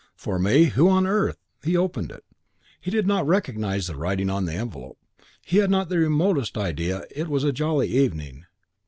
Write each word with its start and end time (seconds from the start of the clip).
"For 0.15 0.39
me? 0.39 0.63
Who 0.65 0.89
on 0.89 1.05
earth?" 1.05 1.37
He 1.63 1.77
opened 1.77 2.11
it. 2.11 2.23
He 2.79 2.89
did 2.89 3.05
not 3.05 3.27
recognise 3.27 3.85
the 3.85 3.95
writing 3.95 4.31
on 4.31 4.45
the 4.45 4.53
envelope. 4.53 4.97
He 5.45 5.57
had 5.57 5.69
not 5.69 5.89
the 5.89 5.99
remotest 5.99 6.57
idea 6.57 7.03
It 7.15 7.27
was 7.27 7.43
a 7.43 7.53
jolly 7.53 7.89
evening.... 7.89 8.47